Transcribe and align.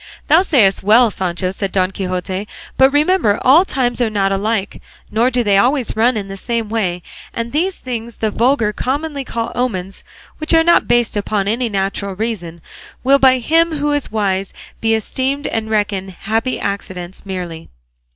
"Thou 0.29 0.41
sayest 0.41 0.81
well, 0.81 1.11
Sancho," 1.11 1.51
said 1.51 1.71
Don 1.71 1.91
Quixote, 1.91 2.47
"but 2.75 2.89
remember 2.89 3.37
all 3.43 3.63
times 3.63 4.01
are 4.01 4.09
not 4.09 4.31
alike 4.31 4.81
nor 5.11 5.29
do 5.29 5.43
they 5.43 5.59
always 5.59 5.95
run 5.95 6.15
the 6.27 6.35
same 6.37 6.69
way; 6.69 7.03
and 7.35 7.51
these 7.51 7.77
things 7.77 8.15
the 8.15 8.31
vulgar 8.31 8.73
commonly 8.73 9.23
call 9.23 9.51
omens, 9.53 10.03
which 10.39 10.55
are 10.55 10.63
not 10.63 10.87
based 10.87 11.15
upon 11.15 11.47
any 11.47 11.69
natural 11.69 12.15
reason, 12.15 12.61
will 13.03 13.19
by 13.19 13.37
him 13.37 13.73
who 13.77 13.91
is 13.91 14.11
wise 14.11 14.53
be 14.79 14.95
esteemed 14.95 15.45
and 15.45 15.69
reckoned 15.69 16.09
happy 16.21 16.59
accidents 16.59 17.23
merely. 17.23 17.69